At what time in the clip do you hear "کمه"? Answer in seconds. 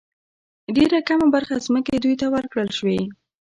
1.07-1.27